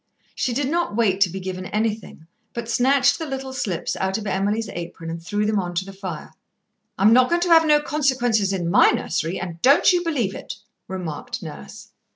[0.33, 4.25] She did not wait to be given anything, but snatched the little slips out of
[4.25, 6.33] Emily's apron and threw them on to the fire.
[6.97, 10.55] "I'm not going to have no Consequences in my nursery, and don't you believe it!"
[10.87, 11.89] remarked Nurse.